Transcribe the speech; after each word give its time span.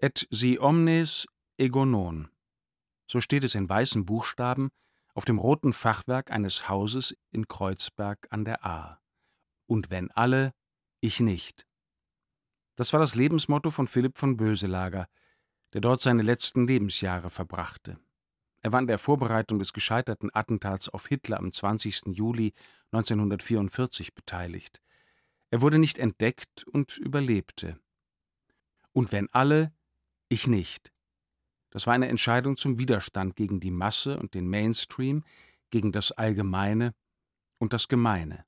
Et 0.00 0.26
si 0.30 0.58
omnes 0.60 1.26
ego 1.56 1.84
non. 1.84 2.28
So 3.06 3.20
steht 3.20 3.42
es 3.42 3.54
in 3.54 3.68
weißen 3.68 4.04
Buchstaben 4.04 4.70
auf 5.14 5.24
dem 5.24 5.38
roten 5.38 5.72
Fachwerk 5.72 6.30
eines 6.30 6.68
Hauses 6.68 7.16
in 7.30 7.48
Kreuzberg 7.48 8.28
an 8.30 8.44
der 8.44 8.64
Ahr. 8.64 9.00
Und 9.66 9.90
wenn 9.90 10.10
alle, 10.12 10.54
ich 11.00 11.18
nicht. 11.20 11.66
Das 12.76 12.92
war 12.92 13.00
das 13.00 13.16
Lebensmotto 13.16 13.70
von 13.70 13.88
Philipp 13.88 14.18
von 14.18 14.36
Böselager, 14.36 15.08
der 15.72 15.80
dort 15.80 16.00
seine 16.00 16.22
letzten 16.22 16.68
Lebensjahre 16.68 17.30
verbrachte. 17.30 17.98
Er 18.60 18.72
war 18.72 18.78
an 18.78 18.86
der 18.86 18.98
Vorbereitung 18.98 19.58
des 19.58 19.72
gescheiterten 19.72 20.30
Attentats 20.32 20.88
auf 20.88 21.06
Hitler 21.08 21.38
am 21.38 21.52
20. 21.52 22.06
Juli 22.06 22.54
1944 22.92 24.14
beteiligt. 24.14 24.80
Er 25.50 25.60
wurde 25.60 25.78
nicht 25.78 25.98
entdeckt 25.98 26.64
und 26.64 26.96
überlebte. 26.98 27.80
Und 28.92 29.12
wenn 29.12 29.28
alle, 29.32 29.72
ich 30.28 30.46
nicht. 30.46 30.92
Das 31.70 31.86
war 31.86 31.94
eine 31.94 32.08
Entscheidung 32.08 32.56
zum 32.56 32.78
Widerstand 32.78 33.36
gegen 33.36 33.60
die 33.60 33.70
Masse 33.70 34.18
und 34.18 34.34
den 34.34 34.48
Mainstream, 34.48 35.24
gegen 35.70 35.92
das 35.92 36.12
Allgemeine 36.12 36.94
und 37.58 37.72
das 37.72 37.88
Gemeine. 37.88 38.44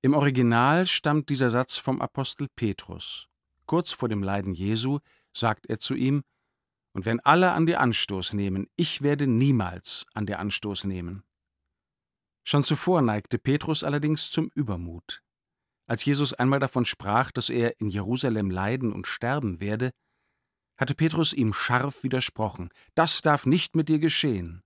Im 0.00 0.14
Original 0.14 0.86
stammt 0.86 1.28
dieser 1.28 1.50
Satz 1.50 1.76
vom 1.76 2.00
Apostel 2.00 2.48
Petrus. 2.54 3.28
Kurz 3.66 3.92
vor 3.92 4.08
dem 4.08 4.22
Leiden 4.22 4.54
Jesu 4.54 5.00
sagt 5.32 5.66
er 5.66 5.80
zu 5.80 5.94
ihm, 5.94 6.22
und 6.92 7.04
wenn 7.04 7.20
alle 7.20 7.52
an 7.52 7.66
dir 7.66 7.80
Anstoß 7.80 8.32
nehmen, 8.32 8.68
ich 8.76 9.02
werde 9.02 9.26
niemals 9.26 10.06
an 10.14 10.26
dir 10.26 10.38
Anstoß 10.38 10.84
nehmen. 10.84 11.24
Schon 12.44 12.64
zuvor 12.64 13.02
neigte 13.02 13.38
Petrus 13.38 13.84
allerdings 13.84 14.30
zum 14.30 14.50
Übermut. 14.54 15.22
Als 15.86 16.04
Jesus 16.04 16.32
einmal 16.32 16.60
davon 16.60 16.84
sprach, 16.84 17.30
dass 17.30 17.50
er 17.50 17.78
in 17.80 17.88
Jerusalem 17.88 18.50
leiden 18.50 18.92
und 18.92 19.06
sterben 19.06 19.60
werde, 19.60 19.90
hatte 20.78 20.94
Petrus 20.94 21.32
ihm 21.32 21.52
scharf 21.52 22.02
widersprochen, 22.02 22.70
das 22.94 23.20
darf 23.20 23.44
nicht 23.44 23.76
mit 23.76 23.88
dir 23.88 23.98
geschehen. 23.98 24.62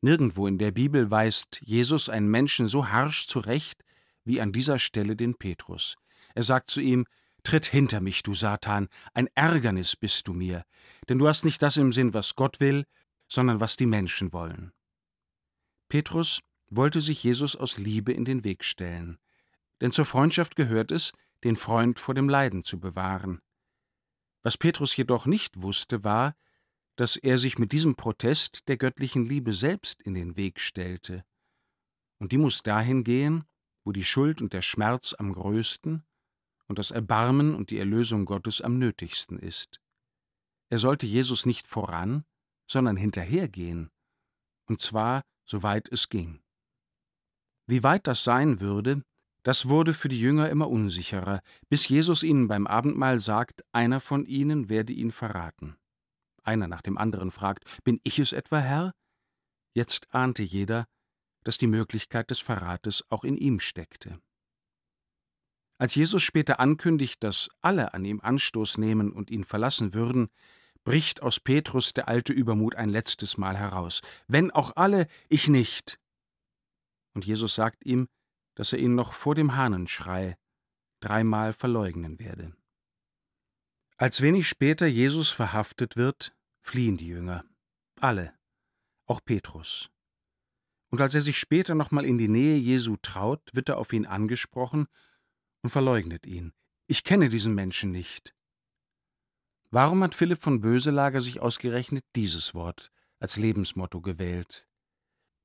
Nirgendwo 0.00 0.46
in 0.46 0.58
der 0.58 0.70
Bibel 0.70 1.10
weist 1.10 1.60
Jesus 1.62 2.08
einen 2.08 2.28
Menschen 2.28 2.66
so 2.66 2.88
harsch 2.88 3.26
zurecht 3.26 3.84
wie 4.24 4.40
an 4.40 4.52
dieser 4.52 4.78
Stelle 4.78 5.16
den 5.16 5.34
Petrus. 5.36 5.96
Er 6.34 6.42
sagt 6.42 6.70
zu 6.70 6.80
ihm, 6.80 7.06
Tritt 7.44 7.66
hinter 7.66 8.00
mich, 8.00 8.22
du 8.22 8.34
Satan, 8.34 8.88
ein 9.14 9.28
Ärgernis 9.34 9.96
bist 9.96 10.28
du 10.28 10.32
mir, 10.32 10.64
denn 11.08 11.18
du 11.18 11.26
hast 11.26 11.44
nicht 11.44 11.60
das 11.60 11.76
im 11.76 11.90
Sinn, 11.90 12.14
was 12.14 12.36
Gott 12.36 12.60
will, 12.60 12.84
sondern 13.28 13.58
was 13.58 13.76
die 13.76 13.86
Menschen 13.86 14.32
wollen. 14.32 14.72
Petrus 15.88 16.40
wollte 16.70 17.00
sich 17.00 17.22
Jesus 17.24 17.56
aus 17.56 17.78
Liebe 17.78 18.12
in 18.12 18.24
den 18.24 18.44
Weg 18.44 18.64
stellen, 18.64 19.18
denn 19.80 19.90
zur 19.90 20.04
Freundschaft 20.04 20.54
gehört 20.54 20.92
es, 20.92 21.12
den 21.42 21.56
Freund 21.56 21.98
vor 21.98 22.14
dem 22.14 22.28
Leiden 22.28 22.62
zu 22.62 22.78
bewahren. 22.78 23.40
Was 24.42 24.56
Petrus 24.56 24.96
jedoch 24.96 25.26
nicht 25.26 25.62
wusste, 25.62 26.04
war, 26.04 26.34
dass 26.96 27.16
er 27.16 27.38
sich 27.38 27.58
mit 27.58 27.72
diesem 27.72 27.94
Protest 27.94 28.68
der 28.68 28.76
göttlichen 28.76 29.24
Liebe 29.24 29.52
selbst 29.52 30.02
in 30.02 30.14
den 30.14 30.36
Weg 30.36 30.60
stellte. 30.60 31.24
Und 32.18 32.32
die 32.32 32.38
muss 32.38 32.62
dahin 32.62 33.04
gehen, 33.04 33.44
wo 33.84 33.92
die 33.92 34.04
Schuld 34.04 34.42
und 34.42 34.52
der 34.52 34.62
Schmerz 34.62 35.14
am 35.18 35.32
größten 35.32 36.04
und 36.66 36.78
das 36.78 36.90
Erbarmen 36.90 37.54
und 37.54 37.70
die 37.70 37.78
Erlösung 37.78 38.24
Gottes 38.24 38.60
am 38.60 38.78
nötigsten 38.78 39.38
ist. 39.38 39.80
Er 40.68 40.78
sollte 40.78 41.06
Jesus 41.06 41.46
nicht 41.46 41.66
voran, 41.66 42.24
sondern 42.66 42.96
hinterhergehen, 42.96 43.90
und 44.66 44.80
zwar 44.80 45.22
soweit 45.44 45.88
es 45.90 46.08
ging. 46.08 46.40
Wie 47.66 47.82
weit 47.82 48.06
das 48.06 48.24
sein 48.24 48.60
würde, 48.60 49.02
das 49.42 49.68
wurde 49.68 49.94
für 49.94 50.08
die 50.08 50.20
Jünger 50.20 50.48
immer 50.50 50.68
unsicherer, 50.68 51.42
bis 51.68 51.88
Jesus 51.88 52.22
ihnen 52.22 52.48
beim 52.48 52.66
Abendmahl 52.66 53.18
sagt, 53.18 53.64
einer 53.72 54.00
von 54.00 54.24
ihnen 54.24 54.68
werde 54.68 54.92
ihn 54.92 55.10
verraten. 55.10 55.76
Einer 56.44 56.68
nach 56.68 56.82
dem 56.82 56.98
anderen 56.98 57.30
fragt, 57.30 57.64
bin 57.84 58.00
ich 58.04 58.18
es 58.18 58.32
etwa, 58.32 58.58
Herr? 58.58 58.94
Jetzt 59.74 60.12
ahnte 60.14 60.42
jeder, 60.42 60.86
dass 61.44 61.58
die 61.58 61.66
Möglichkeit 61.66 62.30
des 62.30 62.38
Verrates 62.38 63.04
auch 63.10 63.24
in 63.24 63.36
ihm 63.36 63.58
steckte. 63.58 64.20
Als 65.78 65.94
Jesus 65.94 66.22
später 66.22 66.60
ankündigt, 66.60 67.24
dass 67.24 67.48
alle 67.60 67.94
an 67.94 68.04
ihm 68.04 68.20
Anstoß 68.20 68.78
nehmen 68.78 69.12
und 69.12 69.30
ihn 69.30 69.44
verlassen 69.44 69.94
würden, 69.94 70.28
bricht 70.84 71.22
aus 71.22 71.40
Petrus 71.40 71.94
der 71.94 72.08
alte 72.08 72.32
Übermut 72.32 72.76
ein 72.76 72.88
letztes 72.88 73.36
Mal 73.38 73.56
heraus. 73.56 74.02
Wenn 74.28 74.50
auch 74.50 74.76
alle, 74.76 75.08
ich 75.28 75.48
nicht. 75.48 75.98
Und 77.14 77.24
Jesus 77.24 77.54
sagt 77.54 77.84
ihm, 77.84 78.08
dass 78.54 78.72
er 78.72 78.78
ihn 78.78 78.94
noch 78.94 79.12
vor 79.12 79.34
dem 79.34 79.56
Hahnenschrei 79.56 80.36
dreimal 81.00 81.52
verleugnen 81.52 82.18
werde. 82.18 82.54
Als 83.96 84.20
wenig 84.20 84.48
später 84.48 84.86
Jesus 84.86 85.30
verhaftet 85.30 85.96
wird, 85.96 86.34
fliehen 86.60 86.96
die 86.96 87.08
Jünger. 87.08 87.44
Alle, 88.00 88.34
auch 89.06 89.20
Petrus. 89.24 89.90
Und 90.90 91.00
als 91.00 91.14
er 91.14 91.20
sich 91.20 91.38
später 91.38 91.74
nochmal 91.74 92.04
in 92.04 92.18
die 92.18 92.28
Nähe 92.28 92.56
Jesu 92.56 92.96
traut, 93.00 93.40
wird 93.52 93.68
er 93.68 93.78
auf 93.78 93.92
ihn 93.92 94.06
angesprochen 94.06 94.86
und 95.62 95.70
verleugnet 95.70 96.26
ihn. 96.26 96.52
Ich 96.86 97.04
kenne 97.04 97.28
diesen 97.28 97.54
Menschen 97.54 97.90
nicht. 97.90 98.34
Warum 99.70 100.02
hat 100.02 100.14
Philipp 100.14 100.42
von 100.42 100.60
Böselager 100.60 101.20
sich 101.20 101.40
ausgerechnet 101.40 102.04
dieses 102.14 102.54
Wort 102.54 102.90
als 103.20 103.36
Lebensmotto 103.36 104.02
gewählt? 104.02 104.68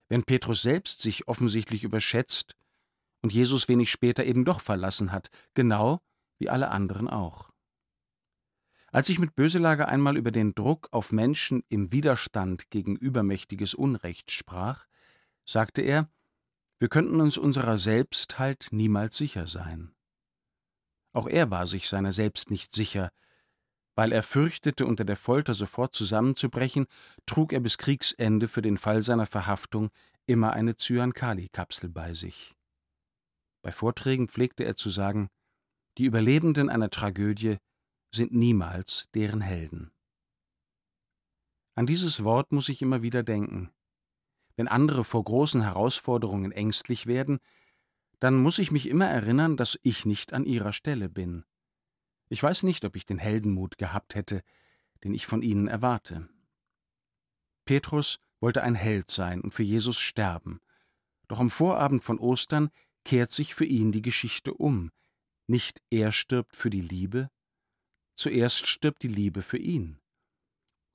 Wenn 0.10 0.24
Petrus 0.24 0.62
selbst 0.62 1.02
sich 1.02 1.28
offensichtlich 1.28 1.84
überschätzt 1.84 2.56
und 3.22 3.34
Jesus 3.34 3.68
wenig 3.68 3.92
später 3.92 4.24
eben 4.26 4.46
doch 4.46 4.62
verlassen 4.62 5.12
hat, 5.12 5.30
genau 5.54 6.02
wie 6.40 6.50
alle 6.50 6.70
anderen 6.70 7.08
auch. 7.08 7.50
Als 8.92 9.10
ich 9.10 9.20
mit 9.20 9.36
Böselager 9.36 9.88
einmal 9.90 10.18
über 10.18 10.32
den 10.32 10.56
Druck 10.56 10.88
auf 10.92 11.12
Menschen 11.12 11.64
im 11.70 11.92
Widerstand 11.92 12.70
gegen 12.70 12.96
übermächtiges 12.96 13.74
Unrecht 13.74 14.32
sprach, 14.32 14.86
sagte 15.46 15.82
er, 15.82 16.10
wir 16.80 16.90
könnten 16.90 17.20
uns 17.22 17.38
unserer 17.38 17.78
selbst 17.78 18.40
halt 18.40 18.68
niemals 18.72 19.18
sicher 19.18 19.48
sein. 19.48 19.94
Auch 21.14 21.28
er 21.28 21.50
war 21.50 21.68
sich 21.68 21.90
seiner 21.90 22.12
selbst 22.12 22.52
nicht 22.52 22.74
sicher, 22.74 23.12
weil 23.96 24.12
er 24.12 24.22
fürchtete, 24.22 24.86
unter 24.86 25.04
der 25.06 25.18
Folter 25.18 25.56
sofort 25.56 25.96
zusammenzubrechen, 25.96 26.86
trug 27.26 27.52
er 27.52 27.60
bis 27.60 27.80
Kriegsende 27.80 28.48
für 28.48 28.62
den 28.62 28.78
Fall 28.78 29.02
seiner 29.02 29.26
Verhaftung 29.26 29.90
immer 30.28 30.54
eine 30.54 30.76
Cyankali-Kapsel 30.76 31.90
bei 31.90 32.14
sich. 32.14 32.57
Bei 33.68 33.74
Vorträgen 33.74 34.30
pflegte 34.30 34.64
er 34.64 34.78
zu 34.78 34.90
sagen, 34.90 35.28
die 35.98 36.06
Überlebenden 36.06 36.70
einer 36.70 36.90
Tragödie 36.90 37.58
sind 38.16 38.32
niemals 38.32 39.10
deren 39.14 39.42
Helden. 39.42 39.92
An 41.76 41.86
dieses 41.86 42.24
Wort 42.24 42.54
muss 42.54 42.70
ich 42.70 42.82
immer 42.82 43.02
wieder 43.02 43.24
denken. 43.24 43.74
Wenn 44.56 44.70
andere 44.70 45.04
vor 45.04 45.22
großen 45.22 45.64
Herausforderungen 45.64 46.54
ängstlich 46.54 47.08
werden, 47.08 47.40
dann 48.22 48.42
muss 48.42 48.58
ich 48.58 48.72
mich 48.72 48.88
immer 48.88 49.08
erinnern, 49.08 49.58
dass 49.58 49.78
ich 49.84 50.06
nicht 50.06 50.32
an 50.32 50.46
ihrer 50.46 50.72
Stelle 50.72 51.10
bin. 51.10 51.44
Ich 52.30 52.42
weiß 52.42 52.64
nicht, 52.64 52.86
ob 52.86 52.96
ich 52.96 53.06
den 53.06 53.20
Heldenmut 53.20 53.78
gehabt 53.78 54.16
hätte, 54.16 54.44
den 55.04 55.14
ich 55.14 55.28
von 55.28 55.42
ihnen 55.42 55.68
erwarte. 55.68 56.30
Petrus 57.66 58.22
wollte 58.40 58.64
ein 58.64 58.76
Held 58.76 59.12
sein 59.12 59.42
und 59.42 59.54
für 59.54 59.64
Jesus 59.64 60.00
sterben. 60.00 60.62
Doch 61.28 61.42
am 61.42 61.50
Vorabend 61.50 62.06
von 62.06 62.18
Ostern 62.18 62.70
kehrt 63.08 63.32
sich 63.32 63.56
für 63.56 63.64
ihn 63.64 63.94
die 63.94 64.02
Geschichte 64.02 64.54
um. 64.54 64.92
Nicht 65.50 65.82
er 65.90 66.12
stirbt 66.12 66.58
für 66.58 66.70
die 66.70 66.82
Liebe, 66.82 67.30
zuerst 68.18 68.68
stirbt 68.68 69.02
die 69.02 69.08
Liebe 69.08 69.44
für 69.44 69.58
ihn. 69.58 69.98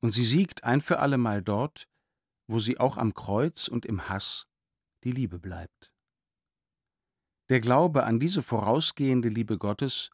Und 0.02 0.10
sie 0.10 0.24
siegt 0.24 0.62
ein 0.62 0.82
für 0.82 0.98
allemal 0.98 1.42
dort, 1.42 1.88
wo 2.50 2.58
sie 2.58 2.78
auch 2.78 2.98
am 2.98 3.14
Kreuz 3.14 3.66
und 3.66 3.86
im 3.86 4.10
Hass 4.10 4.46
die 5.04 5.10
Liebe 5.10 5.38
bleibt. 5.38 5.90
Der 7.48 7.60
Glaube 7.60 8.04
an 8.04 8.20
diese 8.20 8.42
vorausgehende 8.42 9.30
Liebe 9.30 9.56
Gottes 9.56 10.10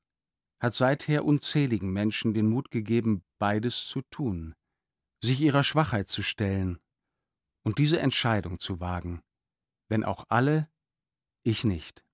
hat 0.60 0.74
seither 0.74 1.24
unzähligen 1.24 1.92
Menschen 1.92 2.32
den 2.32 2.48
Mut 2.48 2.70
gegeben, 2.70 3.24
beides 3.40 3.88
zu 3.88 4.02
tun, 4.02 4.54
sich 5.20 5.40
ihrer 5.40 5.64
Schwachheit 5.64 6.06
zu 6.06 6.22
stellen 6.22 6.78
und 7.64 7.78
diese 7.78 7.98
Entscheidung 7.98 8.60
zu 8.60 8.78
wagen, 8.78 9.20
wenn 9.88 10.04
auch 10.04 10.24
alle 10.28 10.70
ich 11.42 11.64
nicht. 11.64 12.04